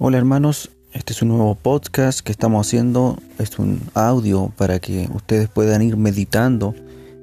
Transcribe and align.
Hola 0.00 0.18
hermanos, 0.18 0.72
este 0.92 1.12
es 1.12 1.22
un 1.22 1.28
nuevo 1.28 1.54
podcast 1.54 2.18
que 2.18 2.32
estamos 2.32 2.66
haciendo, 2.66 3.16
es 3.38 3.60
un 3.60 3.80
audio 3.94 4.52
para 4.56 4.80
que 4.80 5.08
ustedes 5.14 5.48
puedan 5.48 5.82
ir 5.82 5.96
meditando 5.96 6.74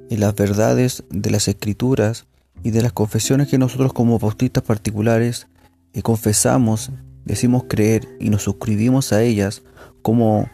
en 0.08 0.20
las 0.20 0.34
verdades 0.34 1.04
de 1.10 1.30
las 1.30 1.48
escrituras 1.48 2.24
y 2.62 2.70
de 2.70 2.80
las 2.80 2.92
confesiones 2.92 3.48
que 3.48 3.58
nosotros 3.58 3.92
como 3.92 4.18
bautistas 4.18 4.62
particulares 4.62 5.48
eh, 5.92 6.00
confesamos, 6.00 6.90
decimos 7.26 7.64
creer 7.68 8.08
y 8.18 8.30
nos 8.30 8.44
suscribimos 8.44 9.12
a 9.12 9.22
ellas 9.22 9.62
como 10.00 10.48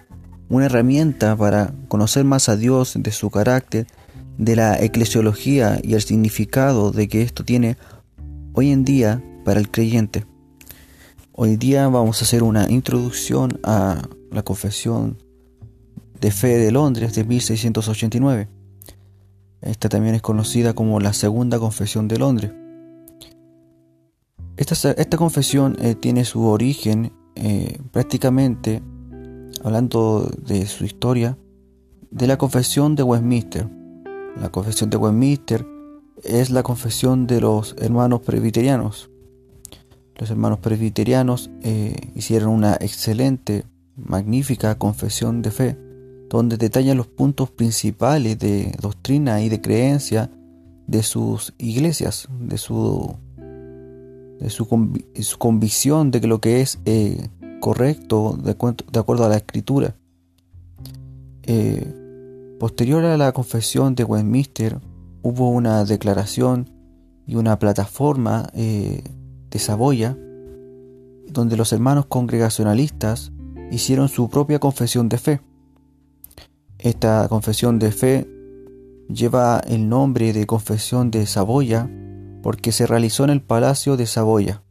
una 0.48 0.66
herramienta 0.66 1.36
para 1.36 1.72
conocer 1.86 2.24
más 2.24 2.48
a 2.48 2.56
Dios, 2.56 2.94
de 2.96 3.12
su 3.12 3.30
carácter, 3.30 3.86
de 4.38 4.56
la 4.56 4.76
eclesiología 4.82 5.78
y 5.84 5.94
el 5.94 6.02
significado 6.02 6.90
de 6.90 7.06
que 7.06 7.22
esto 7.22 7.44
tiene 7.44 7.76
hoy 8.54 8.72
en 8.72 8.84
día 8.84 9.22
para 9.44 9.60
el 9.60 9.70
creyente. 9.70 10.26
Hoy 11.40 11.56
día 11.56 11.86
vamos 11.86 12.20
a 12.20 12.24
hacer 12.24 12.42
una 12.42 12.68
introducción 12.68 13.60
a 13.62 14.02
la 14.32 14.42
Confesión 14.42 15.22
de 16.20 16.32
Fe 16.32 16.58
de 16.58 16.72
Londres 16.72 17.14
de 17.14 17.22
1689. 17.22 18.48
Esta 19.60 19.88
también 19.88 20.16
es 20.16 20.20
conocida 20.20 20.74
como 20.74 20.98
la 20.98 21.12
Segunda 21.12 21.60
Confesión 21.60 22.08
de 22.08 22.18
Londres. 22.18 22.50
Esta, 24.56 24.90
esta 24.90 25.16
confesión 25.16 25.76
eh, 25.80 25.94
tiene 25.94 26.24
su 26.24 26.44
origen 26.44 27.12
eh, 27.36 27.78
prácticamente, 27.92 28.82
hablando 29.62 30.28
de 30.44 30.66
su 30.66 30.84
historia, 30.86 31.38
de 32.10 32.26
la 32.26 32.36
Confesión 32.36 32.96
de 32.96 33.04
Westminster. 33.04 33.68
La 34.40 34.48
Confesión 34.48 34.90
de 34.90 34.96
Westminster 34.96 35.64
es 36.24 36.50
la 36.50 36.64
confesión 36.64 37.28
de 37.28 37.40
los 37.40 37.76
hermanos 37.78 38.22
presbiterianos 38.22 39.08
los 40.18 40.30
hermanos 40.30 40.58
presbiterianos 40.58 41.50
eh, 41.62 41.94
hicieron 42.14 42.50
una 42.50 42.74
excelente, 42.74 43.64
magnífica 43.96 44.76
confesión 44.76 45.42
de 45.42 45.50
fe, 45.52 45.78
donde 46.28 46.56
detallan 46.56 46.96
los 46.96 47.06
puntos 47.06 47.50
principales 47.50 48.38
de 48.38 48.74
doctrina 48.80 49.40
y 49.40 49.48
de 49.48 49.60
creencia 49.60 50.30
de 50.86 51.02
sus 51.02 51.54
iglesias, 51.58 52.28
de 52.40 52.58
su, 52.58 53.14
de 54.40 54.50
su, 54.50 55.38
convicción 55.38 56.10
de 56.10 56.20
que 56.20 56.26
lo 56.26 56.40
que 56.40 56.60
es 56.60 56.80
eh, 56.84 57.28
correcto 57.60 58.36
de, 58.42 58.50
acuerdo 58.98 59.24
a 59.24 59.28
la 59.28 59.36
escritura. 59.36 59.94
Eh, 61.44 62.56
posterior 62.58 63.04
a 63.04 63.16
la 63.16 63.32
confesión 63.32 63.94
de 63.94 64.04
Westminster 64.04 64.80
hubo 65.22 65.50
una 65.50 65.84
declaración 65.84 66.68
y 67.26 67.36
una 67.36 67.58
plataforma 67.58 68.50
de 69.50 69.58
Saboya, 69.58 70.16
donde 71.26 71.56
los 71.56 71.72
hermanos 71.72 72.06
congregacionalistas 72.06 73.32
hicieron 73.70 74.08
su 74.08 74.28
propia 74.28 74.58
confesión 74.58 75.08
de 75.08 75.18
fe. 75.18 75.40
Esta 76.78 77.26
confesión 77.28 77.78
de 77.78 77.92
fe 77.92 78.28
lleva 79.08 79.60
el 79.66 79.88
nombre 79.88 80.32
de 80.32 80.46
Confesión 80.46 81.10
de 81.10 81.26
Saboya 81.26 81.90
porque 82.42 82.72
se 82.72 82.86
realizó 82.86 83.24
en 83.24 83.30
el 83.30 83.42
Palacio 83.42 83.96
de 83.96 84.06
Saboya. 84.06 84.62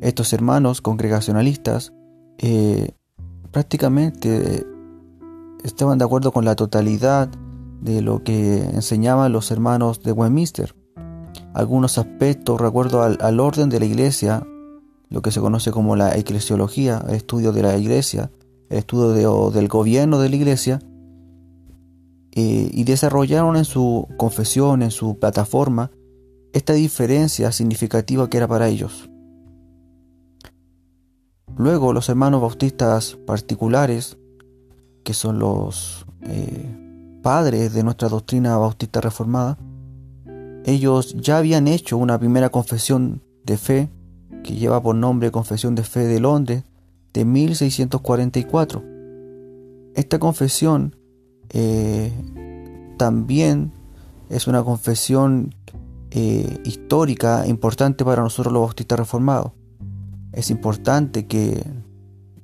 Estos 0.00 0.32
hermanos 0.32 0.80
congregacionalistas 0.80 1.92
eh, 2.38 2.92
prácticamente 3.50 4.64
estaban 5.64 5.98
de 5.98 6.04
acuerdo 6.04 6.32
con 6.32 6.44
la 6.44 6.54
totalidad 6.54 7.28
de 7.80 8.02
lo 8.02 8.22
que 8.22 8.58
enseñaban 8.58 9.32
los 9.32 9.50
hermanos 9.50 10.02
de 10.02 10.12
Westminster 10.12 10.74
algunos 11.56 11.96
aspectos 11.96 12.60
recuerdo 12.60 13.02
al, 13.02 13.40
orden 13.40 13.70
de 13.70 13.80
la 13.80 13.86
iglesia, 13.86 14.46
lo 15.08 15.22
que 15.22 15.30
se 15.30 15.40
conoce 15.40 15.70
como 15.70 15.96
la 15.96 16.14
eclesiología, 16.14 17.02
el 17.08 17.14
estudio 17.14 17.50
de 17.52 17.62
la 17.62 17.78
iglesia, 17.78 18.30
el 18.68 18.76
estudio 18.76 19.50
del 19.50 19.66
gobierno 19.66 20.18
de 20.18 20.28
la 20.28 20.36
iglesia, 20.36 20.82
eh, 22.32 22.68
y 22.70 22.84
desarrollaron 22.84 23.56
en 23.56 23.64
su 23.64 24.06
confesión, 24.18 24.82
en 24.82 24.90
su 24.90 25.18
plataforma, 25.18 25.90
esta 26.52 26.74
diferencia 26.74 27.50
significativa 27.52 28.28
que 28.28 28.36
era 28.36 28.46
para 28.46 28.68
ellos. 28.68 29.08
Luego 31.56 31.94
los 31.94 32.10
hermanos 32.10 32.42
bautistas 32.42 33.16
particulares, 33.26 34.18
que 35.04 35.14
son 35.14 35.38
los 35.38 36.04
eh, 36.20 37.18
padres 37.22 37.72
de 37.72 37.82
nuestra 37.82 38.10
doctrina 38.10 38.58
bautista 38.58 39.00
reformada, 39.00 39.56
ellos 40.66 41.14
ya 41.16 41.38
habían 41.38 41.68
hecho 41.68 41.96
una 41.96 42.18
primera 42.18 42.50
confesión 42.50 43.22
de 43.44 43.56
fe, 43.56 43.88
que 44.42 44.56
lleva 44.56 44.82
por 44.82 44.96
nombre 44.96 45.30
Confesión 45.30 45.76
de 45.76 45.84
Fe 45.84 46.00
de 46.00 46.18
Londres, 46.18 46.64
de 47.12 47.24
1644. 47.24 48.82
Esta 49.94 50.18
confesión 50.18 50.96
eh, 51.50 52.12
también 52.98 53.72
es 54.28 54.48
una 54.48 54.64
confesión 54.64 55.54
eh, 56.10 56.58
histórica 56.64 57.46
importante 57.46 58.04
para 58.04 58.22
nosotros 58.22 58.52
los 58.52 58.62
bautistas 58.62 58.98
reformados. 58.98 59.52
Es 60.32 60.50
importante 60.50 61.26
que 61.26 61.64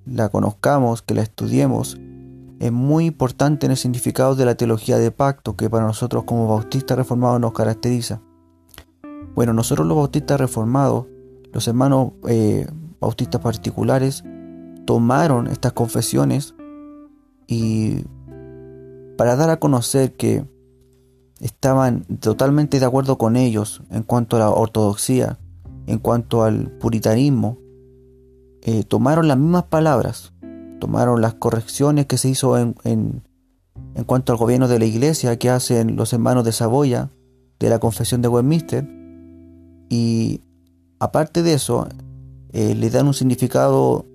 la 0.07 0.29
conozcamos, 0.29 1.03
que 1.03 1.15
la 1.15 1.23
estudiemos 1.23 1.99
es 2.63 2.71
muy 2.71 3.07
importante 3.07 3.67
en 3.67 3.73
el 3.73 3.77
significado 3.77 4.37
de 4.37 4.45
la 4.45 4.55
teología 4.55 4.97
de 4.97 5.11
pacto 5.11 5.57
que 5.57 5.69
para 5.69 5.85
nosotros 5.85 6.23
como 6.23 6.47
bautistas 6.47 6.97
reformados 6.97 7.41
nos 7.41 7.53
caracteriza. 7.53 8.23
Bueno, 9.35 9.53
nosotros 9.53 9.85
los 9.85 9.97
bautistas 9.97 10.41
reformados, 10.41 11.07
los 11.53 11.67
hermanos 11.67 12.13
eh, 12.29 12.69
bautistas 13.01 13.41
particulares, 13.41 14.23
tomaron 14.85 15.49
estas 15.49 15.73
confesiones 15.73 16.55
y 17.49 18.05
para 19.19 19.35
dar 19.35 19.51
a 19.51 19.59
conocer 19.59 20.13
que 20.13 20.47
estaban 21.41 22.05
totalmente 22.21 22.79
de 22.79 22.87
acuerdo 22.87 23.19
con 23.19 23.35
ellos 23.35 23.83
en 23.91 24.05
cuanto 24.05 24.37
a 24.37 24.39
la 24.39 24.51
ortodoxia, 24.51 25.41
en 25.89 25.99
cuanto 25.99 26.45
al 26.45 26.71
puritanismo, 26.79 27.59
eh, 28.61 28.85
tomaron 28.85 29.27
las 29.27 29.37
mismas 29.37 29.65
palabras 29.65 30.32
tomaron 30.83 31.21
las 31.21 31.35
correcciones 31.35 32.07
que 32.07 32.19
se 32.19 32.29
hizo 32.29 32.59
en, 32.59 32.75
en, 32.83 33.23
cuanto 34.05 34.33
al 34.33 34.39
gobierno 34.39 34.67
de 34.67 34.81
la 34.81 34.85
iglesia 34.85 35.39
que 35.39 35.49
hacen 35.49 35.95
los 35.95 36.13
hermanos 36.13 36.45
de 36.45 36.51
Saboya 36.51 37.09
de 37.61 37.71
la 37.71 37.79
confesión 37.79 38.21
de 38.21 38.27
Westminster 38.27 38.85
y 39.89 40.41
aparte 40.99 41.45
de 41.45 41.55
eso 41.55 41.87
eh, 42.53 42.75
le 42.75 42.91
dan 42.91 43.07
un 43.07 43.15
significado 43.15 44.07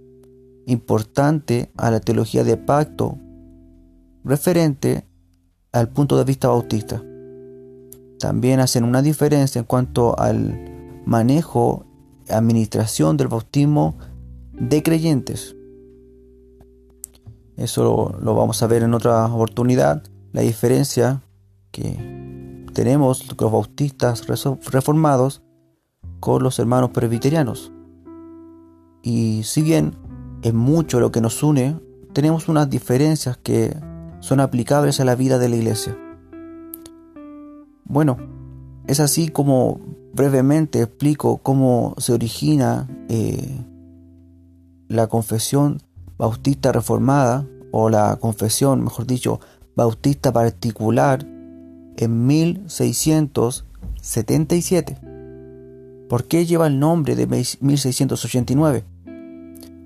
importante 0.66 1.72
a 1.77 1.89
la 1.89 2.01
teología 2.01 2.44
de 2.44 2.57
pacto 2.57 3.17
referente 4.25 5.06
al 5.72 5.88
punto 5.88 6.17
de 6.17 6.25
vista 6.25 6.50
bautista. 6.50 7.01
También 8.19 8.59
hacen 8.59 8.83
una 8.83 9.01
diferencia 9.01 9.59
en 9.59 9.66
cuanto 9.66 10.19
al 10.19 11.01
manejo, 11.06 11.85
administración 12.27 13.16
del 13.16 13.29
bautismo 13.29 13.95
de 14.51 14.83
creyentes. 14.83 15.56
Eso 17.57 18.16
lo, 18.22 18.35
vamos 18.35 18.62
a 18.62 18.68
ver 18.68 18.84
en 18.84 18.94
otra 18.94 19.25
oportunidad. 19.25 20.03
La 20.31 20.41
diferencia 20.41 21.22
que 21.72 22.66
tenemos 22.73 23.25
los 23.28 23.51
bautistas 23.51 24.25
reformados 24.72 25.41
con 26.19 26.44
los 26.44 26.59
hermanos 26.59 26.91
presbiterianos. 26.91 27.72
Y 29.01 29.41
si 29.44 29.63
bien 29.63 29.95
es 30.44 30.53
mucho 30.53 31.00
lo 31.00 31.12
que 31.12 31.22
nos 31.22 31.41
une, 31.41 31.79
tenemos 32.13 32.47
unas 32.47 32.69
diferencias 32.69 33.38
que 33.38 33.75
son 34.19 34.39
aplicables 34.39 35.00
a 35.00 35.06
la 35.06 35.16
vida 35.16 35.39
de 35.39 35.50
la 35.50 35.56
iglesia. 35.56 35.97
Bueno, 37.85 38.18
es 38.85 39.00
así 39.00 39.30
como 39.30 39.80
brevemente 40.13 40.81
explico 40.81 41.38
cómo 41.38 41.95
se 41.98 42.13
origina 42.13 42.88
eh, 43.10 43.65
la 44.88 45.07
confesión 45.07 45.81
bautista 46.17 46.71
reformada, 46.71 47.45
o 47.71 47.89
la 47.89 48.15
confesión, 48.15 48.83
mejor 48.83 49.05
dicho, 49.05 49.39
bautista 49.75 50.33
particular, 50.33 51.23
en 51.97 52.27
1677. 52.27 54.97
¿Por 56.09 56.25
qué 56.25 56.45
lleva 56.45 56.67
el 56.67 56.79
nombre 56.79 57.15
de 57.15 57.25
1689? 57.27 58.83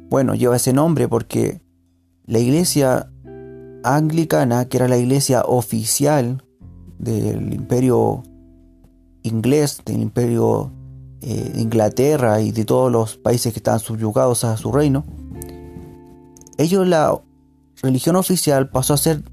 Bueno, 0.10 0.36
lleva 0.36 0.58
ese 0.58 0.74
nombre 0.74 1.08
porque 1.08 1.62
la 2.26 2.40
iglesia 2.40 3.10
anglicana, 3.84 4.66
que 4.66 4.78
era 4.78 4.88
la 4.88 4.98
iglesia 4.98 5.44
oficial 5.44 6.44
del 7.00 7.54
imperio 7.54 8.24
inglés, 9.24 9.82
del 9.86 10.02
imperio 10.02 10.72
eh, 11.22 11.52
de 11.56 11.62
Inglaterra 11.62 12.42
y 12.42 12.52
de 12.52 12.66
todos 12.66 12.92
los 12.92 13.18
países 13.18 13.54
que 13.54 13.60
estaban 13.60 13.80
subyugados 13.80 14.44
a 14.44 14.58
su 14.58 14.72
reino, 14.72 15.04
ellos 16.62 16.88
la 16.88 17.20
religión 17.82 18.16
oficial 18.16 18.70
pasó 18.70 18.94
a 18.94 18.98
ser 18.98 19.24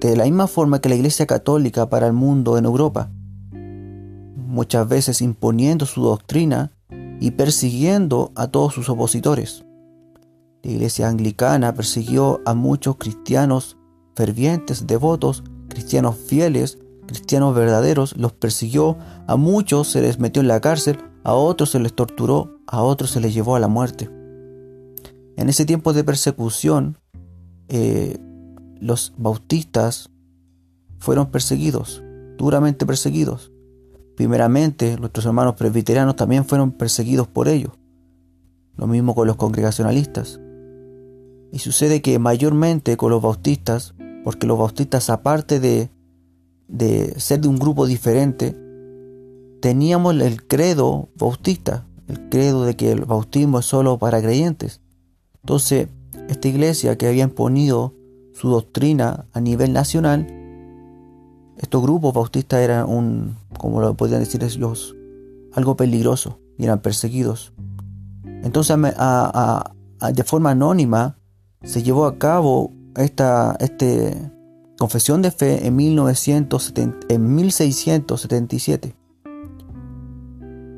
de 0.00 0.16
la 0.16 0.24
misma 0.24 0.46
forma 0.46 0.80
que 0.80 0.88
la 0.88 0.94
Iglesia 0.94 1.26
Católica 1.26 1.88
para 1.88 2.06
el 2.06 2.12
mundo 2.12 2.56
en 2.56 2.64
Europa, 2.64 3.10
muchas 4.48 4.88
veces 4.88 5.20
imponiendo 5.20 5.86
su 5.86 6.02
doctrina 6.02 6.72
y 7.20 7.32
persiguiendo 7.32 8.32
a 8.34 8.48
todos 8.48 8.74
sus 8.74 8.88
opositores. 8.88 9.64
La 10.62 10.72
iglesia 10.72 11.08
anglicana 11.08 11.74
persiguió 11.74 12.40
a 12.44 12.54
muchos 12.54 12.96
cristianos 12.96 13.76
fervientes, 14.16 14.86
devotos, 14.86 15.44
cristianos 15.68 16.16
fieles, 16.16 16.78
cristianos 17.06 17.54
verdaderos, 17.54 18.16
los 18.16 18.32
persiguió, 18.32 18.98
a 19.26 19.36
muchos 19.36 19.88
se 19.88 20.02
les 20.02 20.18
metió 20.18 20.42
en 20.42 20.48
la 20.48 20.60
cárcel, 20.60 20.98
a 21.24 21.34
otros 21.34 21.70
se 21.70 21.78
les 21.78 21.94
torturó, 21.94 22.58
a 22.66 22.82
otros 22.82 23.10
se 23.10 23.20
les 23.20 23.32
llevó 23.32 23.54
a 23.54 23.60
la 23.60 23.68
muerte. 23.68 24.10
En 25.38 25.48
ese 25.48 25.64
tiempo 25.64 25.92
de 25.92 26.02
persecución, 26.02 26.98
eh, 27.68 28.18
los 28.80 29.12
bautistas 29.16 30.10
fueron 30.98 31.30
perseguidos, 31.30 32.02
duramente 32.36 32.84
perseguidos. 32.84 33.52
Primeramente, 34.16 34.96
nuestros 34.98 35.26
hermanos 35.26 35.54
presbiterianos 35.54 36.16
también 36.16 36.44
fueron 36.44 36.72
perseguidos 36.72 37.28
por 37.28 37.46
ellos. 37.46 37.70
Lo 38.74 38.88
mismo 38.88 39.14
con 39.14 39.28
los 39.28 39.36
congregacionalistas. 39.36 40.40
Y 41.52 41.60
sucede 41.60 42.02
que 42.02 42.18
mayormente 42.18 42.96
con 42.96 43.12
los 43.12 43.22
bautistas, 43.22 43.94
porque 44.24 44.48
los 44.48 44.58
bautistas 44.58 45.08
aparte 45.08 45.60
de, 45.60 45.88
de 46.66 47.14
ser 47.20 47.42
de 47.42 47.46
un 47.46 47.60
grupo 47.60 47.86
diferente, 47.86 48.56
teníamos 49.62 50.20
el 50.20 50.44
credo 50.48 51.10
bautista, 51.14 51.86
el 52.08 52.28
credo 52.28 52.64
de 52.64 52.74
que 52.74 52.90
el 52.90 53.04
bautismo 53.04 53.60
es 53.60 53.66
solo 53.66 53.98
para 53.98 54.20
creyentes. 54.20 54.80
Entonces, 55.42 55.88
esta 56.28 56.48
iglesia 56.48 56.96
que 56.96 57.06
había 57.06 57.24
imponido 57.24 57.94
su 58.32 58.48
doctrina 58.48 59.26
a 59.32 59.40
nivel 59.40 59.72
nacional, 59.72 60.26
estos 61.56 61.82
grupos 61.82 62.14
bautistas 62.14 62.60
eran 62.60 62.88
un, 62.88 63.36
como 63.58 63.80
lo 63.80 63.94
podrían 63.94 64.20
decir 64.20 64.44
ellos, 64.44 64.94
algo 65.52 65.76
peligroso 65.76 66.38
y 66.56 66.64
eran 66.64 66.80
perseguidos. 66.80 67.52
Entonces, 68.42 68.76
de 68.76 70.24
forma 70.24 70.50
anónima, 70.50 71.18
se 71.62 71.82
llevó 71.82 72.06
a 72.06 72.18
cabo 72.18 72.72
esta 72.96 73.56
este, 73.60 74.30
confesión 74.78 75.22
de 75.22 75.30
fe 75.30 75.66
en, 75.66 75.74
1970, 75.76 77.06
en 77.08 77.34
1677, 77.34 78.94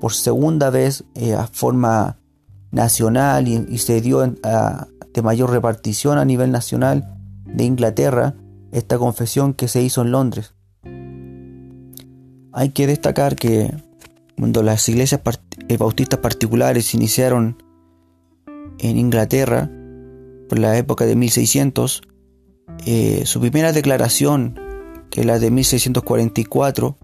por 0.00 0.12
segunda 0.12 0.70
vez 0.70 1.04
eh, 1.14 1.34
a 1.34 1.46
forma 1.46 2.18
nacional 2.70 3.48
y, 3.48 3.78
se 3.78 4.00
dio 4.00 4.20
de 4.20 5.22
mayor 5.22 5.50
repartición 5.50 6.18
a 6.18 6.24
nivel 6.24 6.52
nacional 6.52 7.16
de 7.46 7.64
Inglaterra 7.64 8.34
esta 8.72 8.98
confesión 8.98 9.54
que 9.54 9.68
se 9.68 9.82
hizo 9.82 10.02
en 10.02 10.12
Londres. 10.12 10.54
Hay 12.52 12.70
que 12.70 12.86
destacar 12.86 13.36
que 13.36 13.74
cuando 14.36 14.62
las 14.62 14.88
iglesias 14.88 15.20
eh, 15.68 15.76
bautistas 15.76 16.20
particulares 16.20 16.94
iniciaron 16.94 17.62
en 18.78 18.98
Inglaterra, 18.98 19.70
por 20.48 20.58
la 20.58 20.76
época 20.76 21.04
de 21.06 21.16
1600, 21.16 22.02
eh, 22.86 23.22
su 23.24 23.40
primera 23.40 23.72
declaración, 23.72 24.58
que 25.10 25.20
es 25.20 25.26
la 25.26 25.38
de 25.38 25.50
1644, 25.50 26.96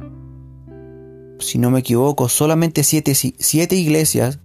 si 1.39 1.59
no 1.59 1.71
me 1.71 1.81
equivoco, 1.81 2.29
solamente 2.29 2.85
siete, 2.85 3.15
siete 3.15 3.77
iglesias 3.77 4.39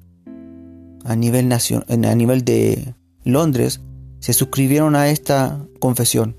a 1.05 1.15
nivel, 1.15 1.51
a 1.51 2.15
nivel 2.15 2.43
de 2.43 2.93
Londres 3.23 3.81
se 4.19 4.33
suscribieron 4.33 4.95
a 4.95 5.09
esta 5.09 5.65
confesión. 5.79 6.35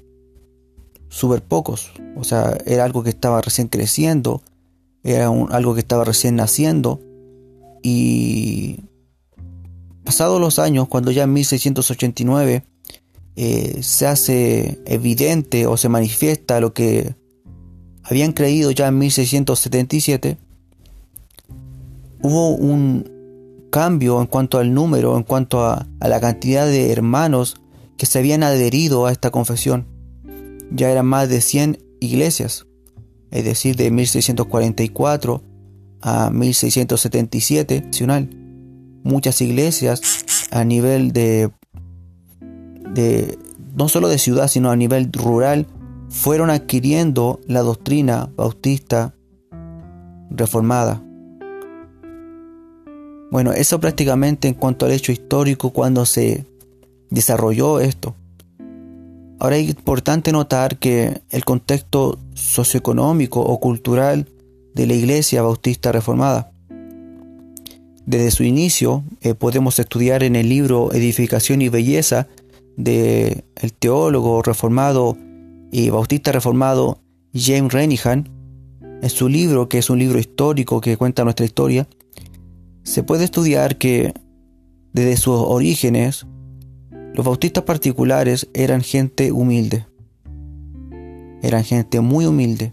Súper 1.08 1.42
pocos. 1.42 1.92
O 2.16 2.24
sea, 2.24 2.56
era 2.66 2.84
algo 2.84 3.02
que 3.02 3.10
estaba 3.10 3.40
recién 3.40 3.68
creciendo, 3.68 4.42
era 5.02 5.28
algo 5.28 5.74
que 5.74 5.80
estaba 5.80 6.04
recién 6.04 6.36
naciendo. 6.36 7.00
Y 7.82 8.80
pasados 10.10 10.40
los 10.40 10.58
años, 10.58 10.88
cuando 10.88 11.12
ya 11.12 11.22
en 11.22 11.32
1689 11.34 12.64
eh, 13.36 13.78
se 13.80 14.08
hace 14.08 14.80
evidente 14.84 15.68
o 15.68 15.76
se 15.76 15.88
manifiesta 15.88 16.58
lo 16.58 16.74
que 16.74 17.14
habían 18.02 18.32
creído 18.32 18.72
ya 18.72 18.88
en 18.88 18.98
1677, 18.98 20.36
hubo 22.22 22.56
un 22.56 23.68
cambio 23.70 24.20
en 24.20 24.26
cuanto 24.26 24.58
al 24.58 24.74
número, 24.74 25.16
en 25.16 25.22
cuanto 25.22 25.64
a, 25.64 25.86
la 26.00 26.20
cantidad 26.20 26.66
de 26.66 26.90
hermanos 26.90 27.60
que 27.96 28.06
se 28.06 28.18
habían 28.18 28.42
adherido 28.42 29.06
a 29.06 29.12
esta 29.12 29.30
confesión. 29.30 29.86
Ya 30.72 30.90
eran 30.90 31.06
más 31.06 31.28
de 31.28 31.40
100 31.40 31.84
iglesias, 32.00 32.66
es 33.30 33.44
decir, 33.44 33.76
de 33.76 33.92
1644 33.92 35.44
a 36.00 36.30
1677 36.30 37.82
nacional. 37.82 38.39
Muchas 39.02 39.40
iglesias 39.40 40.00
a 40.50 40.64
nivel 40.64 41.12
de, 41.12 41.50
de 42.92 43.38
no 43.74 43.88
solo 43.88 44.08
de 44.08 44.18
ciudad, 44.18 44.48
sino 44.48 44.70
a 44.70 44.76
nivel 44.76 45.10
rural, 45.12 45.66
fueron 46.08 46.50
adquiriendo 46.50 47.40
la 47.46 47.60
doctrina 47.60 48.30
bautista 48.36 49.14
reformada. 50.30 51.02
Bueno, 53.30 53.52
eso 53.52 53.78
prácticamente 53.78 54.48
en 54.48 54.54
cuanto 54.54 54.86
al 54.86 54.92
hecho 54.92 55.12
histórico 55.12 55.70
cuando 55.70 56.04
se 56.04 56.46
desarrolló 57.10 57.78
esto. 57.80 58.16
Ahora 59.38 59.56
es 59.56 59.68
importante 59.68 60.32
notar 60.32 60.78
que 60.78 61.22
el 61.30 61.44
contexto 61.44 62.18
socioeconómico 62.34 63.40
o 63.40 63.58
cultural 63.60 64.28
de 64.74 64.86
la 64.86 64.94
Iglesia 64.94 65.42
Bautista 65.42 65.92
Reformada. 65.92 66.52
Desde 68.10 68.32
su 68.32 68.42
inicio 68.42 69.04
eh, 69.20 69.34
podemos 69.34 69.78
estudiar 69.78 70.24
en 70.24 70.34
el 70.34 70.48
libro 70.48 70.92
Edificación 70.92 71.62
y 71.62 71.68
Belleza 71.68 72.26
del 72.76 73.44
el 73.54 73.72
teólogo 73.72 74.42
reformado 74.42 75.16
y 75.70 75.90
bautista 75.90 76.32
reformado 76.32 76.98
James 77.32 77.72
Renihan, 77.72 78.28
en 79.00 79.10
su 79.10 79.28
libro, 79.28 79.68
que 79.68 79.78
es 79.78 79.90
un 79.90 80.00
libro 80.00 80.18
histórico 80.18 80.80
que 80.80 80.96
cuenta 80.96 81.22
nuestra 81.22 81.46
historia, 81.46 81.86
se 82.82 83.04
puede 83.04 83.22
estudiar 83.22 83.78
que 83.78 84.12
desde 84.92 85.16
sus 85.16 85.36
orígenes 85.36 86.26
los 87.14 87.24
bautistas 87.24 87.62
particulares 87.62 88.48
eran 88.54 88.80
gente 88.80 89.30
humilde. 89.30 89.86
Eran 91.42 91.62
gente 91.62 92.00
muy 92.00 92.26
humilde. 92.26 92.72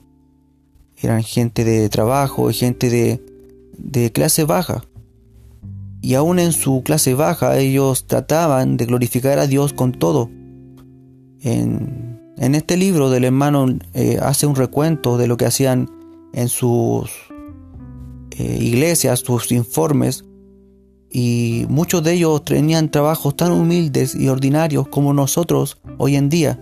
Eran 0.99 1.21
gente 1.21 1.63
de 1.63 1.89
trabajo 1.89 2.49
gente 2.51 2.89
de, 2.89 3.23
de 3.77 4.11
clase 4.11 4.43
baja. 4.43 4.83
Y 6.07 6.15
aún 6.15 6.39
en 6.39 6.53
su 6.53 6.83
clase 6.83 7.15
baja 7.15 7.57
ellos 7.57 8.07
trataban 8.07 8.77
de 8.77 8.85
glorificar 8.85 9.39
a 9.39 9.45
Dios 9.45 9.73
con 9.73 9.91
todo. 9.91 10.29
En, 11.41 12.17
en 12.37 12.55
este 12.55 12.77
libro 12.77 13.09
del 13.09 13.25
hermano 13.25 13.77
eh, 13.93 14.17
hace 14.21 14.47
un 14.47 14.55
recuento 14.55 15.17
de 15.17 15.27
lo 15.27 15.35
que 15.35 15.47
hacían 15.47 15.89
en 16.31 16.47
sus 16.47 17.11
eh, 18.37 18.57
iglesias, 18.61 19.19
sus 19.19 19.51
informes, 19.51 20.23
y 21.11 21.65
muchos 21.67 22.01
de 22.05 22.13
ellos 22.13 22.45
tenían 22.45 22.89
trabajos 22.89 23.35
tan 23.35 23.51
humildes 23.51 24.15
y 24.15 24.29
ordinarios 24.29 24.87
como 24.87 25.11
nosotros 25.11 25.77
hoy 25.97 26.15
en 26.15 26.29
día. 26.29 26.57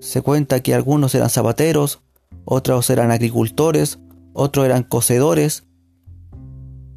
Se 0.00 0.22
cuenta 0.22 0.60
que 0.60 0.72
algunos 0.72 1.14
eran 1.14 1.28
zapateros, 1.28 2.00
otros 2.46 2.88
eran 2.88 3.10
agricultores, 3.10 3.98
otros 4.32 4.64
eran 4.64 4.84
cocedores, 4.84 5.64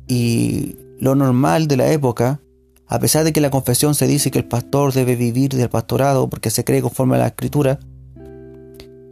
y 0.08 0.77
lo 1.01 1.15
normal 1.15 1.67
de 1.67 1.77
la 1.77 1.91
época, 1.91 2.41
a 2.86 3.00
pesar 3.00 3.24
de 3.24 3.34
que 3.34 3.41
la 3.41 3.50
confesión 3.50 3.96
se 3.96 4.05
dice 4.05 4.29
que 4.29 4.38
el 4.38 4.46
pastor 4.46 4.93
debe 4.93 5.15
vivir 5.15 5.50
del 5.50 5.67
pastorado 5.67 6.29
porque 6.29 6.51
se 6.51 6.63
cree 6.63 6.84
conforme 6.84 7.15
a 7.15 7.20
la 7.20 7.27
escritura, 7.27 7.79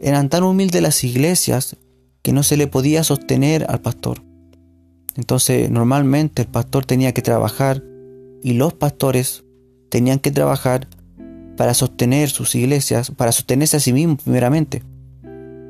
eran 0.00 0.28
tan 0.28 0.44
humildes 0.44 0.80
las 0.82 1.02
iglesias 1.02 1.76
que 2.22 2.32
no 2.32 2.44
se 2.44 2.56
le 2.56 2.68
podía 2.68 3.02
sostener 3.02 3.66
al 3.68 3.80
pastor. 3.80 4.22
Entonces 5.16 5.68
normalmente 5.68 6.42
el 6.42 6.48
pastor 6.48 6.86
tenía 6.86 7.12
que 7.12 7.22
trabajar 7.22 7.82
y 8.40 8.52
los 8.52 8.72
pastores 8.72 9.42
tenían 9.88 10.20
que 10.20 10.30
trabajar 10.30 10.86
para 11.56 11.74
sostener 11.74 12.30
sus 12.30 12.54
iglesias, 12.54 13.10
para 13.10 13.32
sostenerse 13.32 13.78
a 13.78 13.80
sí 13.80 13.92
mismos 13.92 14.22
primeramente, 14.22 14.84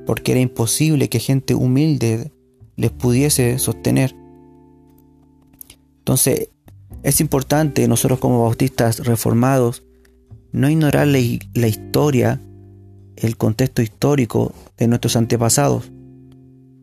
porque 0.05 0.33
era 0.33 0.41
imposible 0.43 1.09
que 1.09 1.19
gente 1.19 1.55
humilde 1.55 2.31
les 2.77 2.91
pudiese 2.91 3.59
sostener. 3.59 4.20
Entonces, 6.01 6.49
es 7.03 7.21
importante 7.21 7.87
nosotros 7.89 8.19
como 8.19 8.43
bautistas 8.43 9.07
reformados 9.07 9.85
no 10.53 10.69
ignorar 10.69 11.07
la, 11.07 11.19
historia, 11.19 12.41
el 13.17 13.37
contexto 13.37 13.83
histórico 13.83 14.53
de 14.77 14.89
nuestros 14.89 15.17
antepasados. 15.17 15.93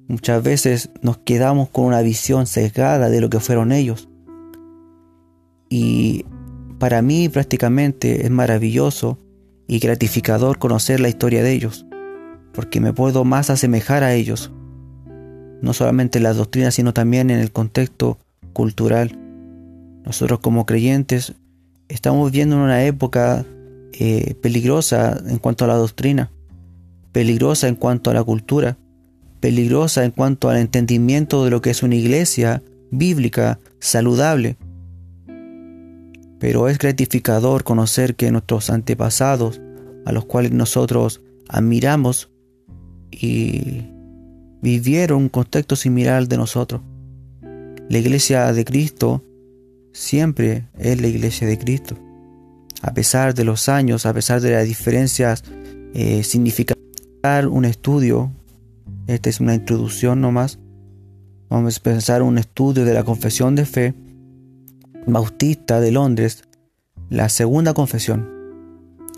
Muchas 0.08 0.42
veces 0.42 0.90
nos 1.02 1.18
quedamos 1.18 1.70
con 1.70 1.86
una 1.86 2.02
visión 2.02 2.48
sesgada 2.48 3.10
de 3.10 3.20
lo 3.20 3.30
que 3.30 3.42
fueron 3.42 3.72
ellos. 3.72 4.08
Y 5.70 6.26
para 6.80 7.02
mí 7.02 7.28
prácticamente 7.28 8.26
es 8.26 8.32
maravilloso 8.32 9.20
y 9.68 9.80
gratificador 9.80 10.60
conocer 10.60 11.02
la 11.02 11.10
historia 11.10 11.44
de 11.44 11.52
ellos, 11.52 11.86
porque 12.54 12.80
me 12.80 12.94
puedo 12.94 13.26
más 13.26 13.50
asemejar 13.50 14.04
a 14.04 14.14
ellos, 14.14 14.54
no 15.62 15.74
solamente 15.74 16.20
en 16.20 16.24
las 16.24 16.38
doctrinas, 16.38 16.76
sino 16.76 16.94
también 16.94 17.30
en 17.30 17.40
el 17.40 17.52
contexto 17.52 18.18
cultural. 18.58 19.16
Nosotros 20.04 20.40
como 20.40 20.66
creyentes 20.66 21.36
estamos 21.90 22.32
viviendo 22.32 22.56
en 22.56 22.64
una 22.64 22.86
época 22.86 23.46
eh, 23.94 24.34
peligrosa 24.42 25.22
en 25.28 25.38
cuanto 25.38 25.66
a 25.66 25.68
la 25.68 25.76
doctrina, 25.76 26.32
peligrosa 27.12 27.68
en 27.68 27.76
cuanto 27.76 28.10
a 28.10 28.16
la 28.16 28.24
cultura, 28.24 28.76
peligrosa 29.42 30.06
en 30.06 30.10
cuanto 30.10 30.50
al 30.50 30.58
entendimiento 30.58 31.46
de 31.46 31.52
lo 31.52 31.62
que 31.62 31.70
es 31.70 31.84
una 31.84 31.94
iglesia 31.94 32.64
bíblica 32.90 33.60
saludable. 33.80 34.58
Pero 36.40 36.68
es 36.68 36.80
gratificador 36.80 37.64
conocer 37.64 38.16
que 38.16 38.32
nuestros 38.32 38.72
antepasados, 38.72 39.62
a 40.08 40.12
los 40.14 40.26
cuales 40.26 40.52
nosotros 40.52 41.22
admiramos 41.48 42.32
y 43.12 43.84
vivieron 44.64 45.22
un 45.22 45.30
contexto 45.30 45.76
similar 45.76 46.28
de 46.28 46.38
nosotros. 46.38 46.82
La 47.90 48.00
iglesia 48.00 48.52
de 48.52 48.66
Cristo 48.66 49.24
siempre 49.94 50.68
es 50.78 51.00
la 51.02 51.08
iglesia 51.08 51.48
de 51.48 51.58
Cristo. 51.58 51.98
A 52.82 52.94
pesar 52.94 53.34
de 53.34 53.44
los 53.44 53.70
años, 53.70 54.06
a 54.06 54.14
pesar 54.14 54.42
de 54.42 54.52
las 54.52 54.66
diferencias 54.66 55.44
eh, 55.94 56.24
significativas, 56.24 56.78
un 57.50 57.66
estudio, 57.66 58.32
esta 59.08 59.30
es 59.30 59.40
una 59.40 59.56
introducción 59.56 60.22
nomás, 60.22 60.60
vamos 61.50 61.78
a 61.78 61.84
pensar 61.84 62.22
un 62.22 62.38
estudio 62.38 62.86
de 62.86 62.94
la 62.94 63.04
confesión 63.04 63.56
de 63.56 63.66
fe 63.66 63.94
Bautista 65.06 65.80
de 65.80 65.92
Londres, 65.92 66.44
la 67.10 67.30
segunda 67.30 67.74
confesión, 67.74 68.30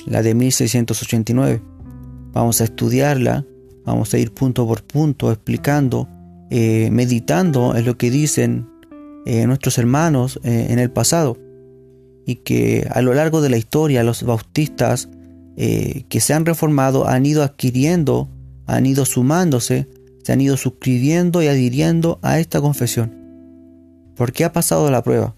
la 0.05 0.21
de 0.21 0.35
1689. 0.35 1.61
Vamos 2.31 2.61
a 2.61 2.65
estudiarla, 2.65 3.45
vamos 3.85 4.13
a 4.13 4.19
ir 4.19 4.31
punto 4.31 4.67
por 4.67 4.83
punto 4.83 5.31
explicando, 5.31 6.07
eh, 6.49 6.89
meditando 6.91 7.75
en 7.75 7.85
lo 7.85 7.97
que 7.97 8.09
dicen 8.09 8.67
eh, 9.25 9.45
nuestros 9.45 9.77
hermanos 9.77 10.39
eh, 10.43 10.67
en 10.69 10.79
el 10.79 10.91
pasado 10.91 11.37
y 12.25 12.35
que 12.35 12.87
a 12.91 13.01
lo 13.01 13.13
largo 13.13 13.41
de 13.41 13.49
la 13.49 13.57
historia 13.57 14.03
los 14.03 14.23
bautistas 14.23 15.09
que 15.57 16.21
se 16.21 16.33
han 16.33 16.45
reformado 16.45 17.05
han 17.05 17.25
ido 17.25 17.43
adquiriendo, 17.43 18.29
han 18.65 18.85
ido 18.85 19.03
sumándose, 19.03 19.89
se 20.23 20.31
han 20.31 20.39
ido 20.39 20.55
suscribiendo 20.55 21.43
y 21.43 21.47
adhiriendo 21.47 22.17
a 22.21 22.39
esta 22.39 22.61
confesión. 22.61 23.11
¿Por 24.15 24.31
qué 24.31 24.45
ha 24.45 24.53
pasado 24.53 24.89
la 24.89 25.03
prueba? 25.03 25.35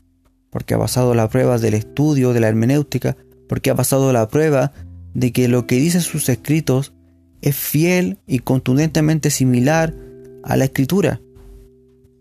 porque 0.51 0.73
ha 0.73 0.77
pasado 0.77 1.15
la 1.15 1.29
prueba 1.29 1.57
del 1.57 1.73
estudio 1.73 2.33
de 2.33 2.41
la 2.41 2.49
hermenéutica, 2.49 3.17
porque 3.49 3.71
ha 3.71 3.75
pasado 3.75 4.13
la 4.13 4.27
prueba 4.27 4.73
de 5.13 5.31
que 5.31 5.47
lo 5.47 5.65
que 5.65 5.75
dicen 5.75 6.01
sus 6.01 6.29
escritos 6.29 6.93
es 7.41 7.55
fiel 7.55 8.19
y 8.27 8.39
contundentemente 8.39 9.31
similar 9.31 9.95
a 10.43 10.57
la 10.57 10.65
escritura. 10.65 11.21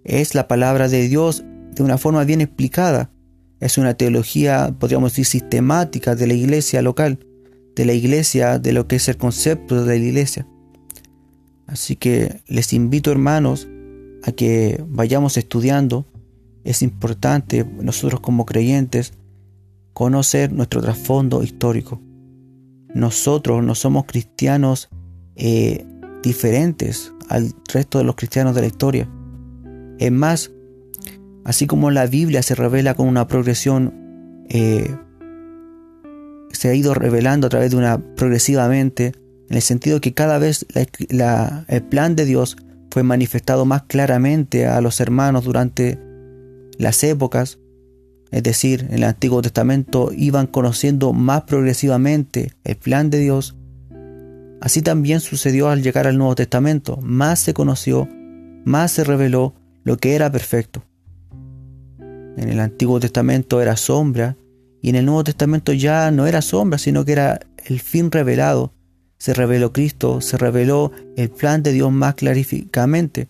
Es 0.05 0.35
la 0.35 0.49
palabra 0.49 0.89
de 0.89 1.09
Dios 1.09 1.45
de 1.75 1.83
una 1.83 1.99
forma 1.99 2.25
bien 2.25 2.41
explicada. 2.41 3.11
Es 3.61 3.79
una 3.79 3.95
teología, 3.95 4.75
podríamos 4.79 5.13
decir, 5.13 5.27
sistemática 5.27 6.15
de 6.15 6.27
la 6.27 6.35
iglesia 6.35 6.83
local, 6.83 7.19
de 7.77 7.85
la 7.85 7.93
iglesia, 7.93 8.59
de 8.59 8.73
lo 8.73 8.87
que 8.87 8.97
es 8.97 9.09
el 9.09 9.17
concepto 9.17 9.85
de 9.85 9.99
la 9.99 10.05
iglesia. 10.05 10.47
Así 11.67 11.97
que 11.97 12.43
les 12.47 12.73
invito, 12.73 13.13
hermanos, 13.13 13.69
a 14.25 14.33
que 14.33 14.83
vayamos 14.89 15.37
estudiando 15.37 16.07
es 16.65 16.83
importante 16.83 17.65
nosotros 17.65 18.21
como 18.21 18.45
creyentes 18.45 19.15
conocer 19.93 20.53
nuestro 20.53 20.81
trasfondo 20.81 21.43
histórico. 21.43 22.01
Nosotros 22.95 23.63
no 23.63 23.75
somos 23.75 24.05
cristianos 24.05 24.89
eh, 25.37 25.87
diferentes 26.23 27.13
al 27.31 27.55
resto 27.73 27.99
de 27.99 28.05
los 28.05 28.17
cristianos 28.17 28.55
de 28.55 28.61
la 28.61 28.67
historia. 28.67 29.09
Es 29.99 30.13
más, 30.13 30.51
así 31.45 31.67
como 31.67 31.91
la 31.91 32.07
Biblia 32.07 32.43
se 32.43 32.55
revela 32.55 32.95
con 32.95 33.07
una 33.07 33.29
progresión, 33.29 34.45
eh, 34.49 34.95
se 36.51 36.69
ha 36.69 36.75
ido 36.75 36.93
revelando 36.93 37.47
a 37.47 37.51
través 37.51 37.71
de 37.71 37.77
una 37.77 37.99
progresivamente, 38.17 39.13
en 39.49 39.57
el 39.57 39.63
sentido 39.63 40.01
que 40.01 40.13
cada 40.13 40.39
vez 40.39 40.67
el 40.75 41.83
plan 41.85 42.17
de 42.17 42.25
Dios 42.25 42.57
fue 42.91 43.05
manifestado 43.05 43.65
más 43.65 43.83
claramente 43.83 44.67
a 44.67 44.81
los 44.81 45.01
hermanos 45.01 45.45
durante 45.45 45.99
las 46.79 47.05
épocas, 47.05 47.59
es 48.33 48.43
decir, 48.43 48.87
en 48.89 48.95
el 48.95 49.05
Antiguo 49.05 49.41
Testamento, 49.43 50.11
iban 50.17 50.47
conociendo 50.49 51.13
más 51.13 51.43
progresivamente 51.43 52.53
el 52.65 52.77
plan 52.77 53.11
de 53.11 53.19
Dios, 53.19 53.57
así 54.61 54.83
también 54.83 55.21
sucedió 55.21 55.69
al 55.69 55.83
llegar 55.83 56.07
al 56.07 56.19
Nuevo 56.19 56.35
Testamento. 56.35 56.99
Más 57.03 57.41
se 57.41 57.55
conoció, 57.55 58.09
más 58.65 58.93
se 58.93 59.05
reveló 59.05 59.55
lo 59.85 59.97
que 59.97 60.15
era 60.15 60.31
perfecto. 60.31 60.83
En 62.37 62.49
el 62.49 62.61
Antiguo 62.61 63.01
Testamento 63.01 63.61
era 63.61 63.77
sombra 63.77 64.37
y 64.83 64.91
en 64.91 64.97
el 64.97 65.07
Nuevo 65.07 65.25
Testamento 65.25 65.73
ya 65.73 66.11
no 66.11 66.27
era 66.27 66.43
sombra, 66.43 66.79
sino 66.79 67.05
que 67.05 67.13
era 67.13 67.41
el 67.67 67.81
fin 67.81 68.11
revelado. 68.11 68.73
Se 69.19 69.35
reveló 69.35 69.73
Cristo, 69.73 70.21
se 70.21 70.39
reveló 70.39 70.93
el 71.17 71.29
plan 71.31 71.63
de 71.63 71.73
Dios 71.73 71.93
más 71.93 72.15
clarificamente. 72.15 73.29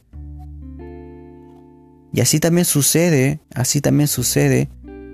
Y 2.12 2.20
así 2.20 2.40
también 2.40 2.64
sucede, 2.64 3.40
así 3.54 3.80
también 3.80 4.08
sucede 4.08 4.68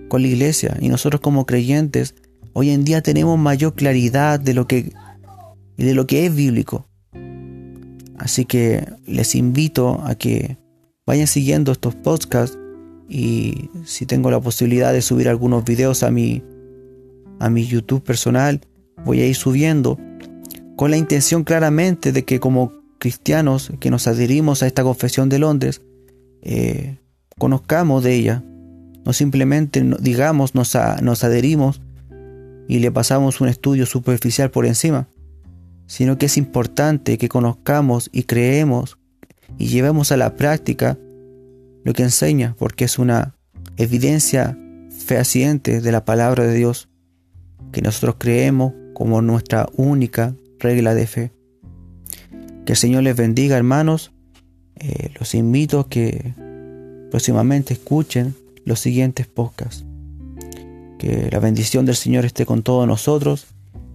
con 0.09 0.23
la 0.23 0.29
iglesia. 0.29 0.77
Y 0.81 0.89
nosotros 0.89 1.21
como 1.21 1.47
creyentes, 1.47 2.15
hoy 2.53 2.71
en 2.71 2.85
día 2.85 3.03
tenemos 3.03 3.39
mayor 3.39 3.75
claridad 3.75 4.41
de 4.41 4.55
lo 4.55 4.67
que, 4.67 4.93
de 5.85 5.95
lo 5.95 6.07
que 6.07 6.27
es 6.27 6.35
bíblico. 6.35 6.87
Así 8.19 8.45
que 8.45 8.87
les 9.07 9.35
invito 9.35 10.01
a 10.05 10.15
que 10.15 10.57
vayan 11.07 11.27
siguiendo 11.27 11.73
estos 11.73 11.95
podcasts 11.95 12.59
y 13.09 13.71
si 13.85 14.07
tengo 14.07 14.31
la 14.31 14.41
posibilidad 14.41 14.93
de 14.93 15.03
subir 15.03 15.29
algunos 15.29 15.65
videos 15.65 16.03
a 16.03 16.11
mi, 16.11 16.43
a 17.39 17.51
mi 17.51 17.67
YouTube 17.67 18.03
personal, 18.03 18.61
voy 19.05 19.21
a 19.21 19.27
ir 19.27 19.37
subiendo 19.37 19.99
con 20.77 20.91
la 20.91 20.97
intención 20.97 21.45
claramente 21.45 22.13
de 22.13 22.25
que 22.25 22.41
como 22.41 22.73
cristianos 22.99 23.73
que 23.81 23.91
nos 23.91 24.07
adherimos 24.07 24.63
a 24.63 24.67
esta 24.67 24.83
confesión 24.83 25.29
de 25.29 25.39
Londres, 25.39 25.83
eh, 26.43 26.99
conozcamos 27.39 28.03
de 28.03 28.15
ella, 28.15 28.45
no 29.05 29.13
simplemente 29.13 29.85
digamos 30.01 30.55
nos, 30.55 30.77
nos 31.03 31.25
adherimos 31.25 31.81
y 32.69 32.81
le 32.81 32.91
pasamos 32.91 33.41
un 33.41 33.49
estudio 33.49 33.87
superficial 33.87 34.51
por 34.51 34.67
encima, 34.67 35.09
sino 35.87 36.19
que 36.19 36.27
es 36.27 36.37
importante 36.37 37.19
que 37.19 37.29
conozcamos 37.29 38.11
y 38.13 38.25
creemos 38.25 38.99
y 39.59 39.69
llevemos 39.69 40.13
a 40.13 40.17
la 40.17 40.35
práctica 40.35 40.99
lo 41.85 41.93
que 41.93 42.03
enseña, 42.03 42.57
porque 42.59 42.85
es 42.85 42.99
una 42.99 43.35
evidencia 43.77 44.59
fehaciente 44.91 45.81
de 45.81 45.93
la 45.93 46.05
palabra 46.05 46.45
de 46.45 46.55
Dios 46.55 46.89
que 47.73 47.83
nosotros 47.83 48.17
creemos 48.19 48.73
como 48.95 49.23
nuestra 49.23 49.69
única 49.77 50.35
regla 50.59 50.95
de 50.95 51.07
fe. 51.07 51.33
Que 52.65 52.73
el 52.73 52.77
Señor 52.77 53.03
les 53.05 53.15
bendiga, 53.15 53.57
hermanos, 53.57 54.13
eh, 54.77 55.11
los 55.19 55.35
invito 55.35 55.81
a 55.81 55.89
que 55.89 56.35
próximamente 57.11 57.75
escuchen 57.75 58.35
los 58.65 58.81
siguientes 58.81 59.27
podcasts. 59.27 59.85
Que 60.99 61.29
la 61.31 61.39
bendición 61.39 61.87
del 61.87 61.95
Señor 61.95 62.25
esté 62.25 62.47
con 62.47 62.63
todos 62.63 62.87
nosotros 62.87 63.47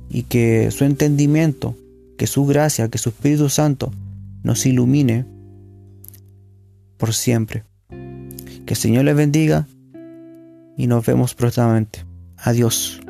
y 0.10 0.24
que 0.24 0.72
su 0.72 0.86
entendimiento, 0.86 1.76
que 2.22 2.28
su 2.28 2.46
gracia, 2.46 2.88
que 2.88 3.00
su 3.00 3.10
Espíritu 3.10 3.50
Santo 3.50 3.92
nos 4.44 4.68
ilumine 4.68 5.26
por 7.00 7.16
siempre. 7.16 7.64
Que 7.90 8.76
el 8.76 8.76
Señor 8.76 9.06
les 9.06 9.16
bendiga 9.16 9.68
y 10.78 10.86
nos 10.86 11.04
vemos 11.04 11.34
próximamente. 11.34 12.06
Adiós. 12.38 13.02